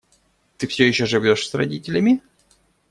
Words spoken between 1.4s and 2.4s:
с родителями?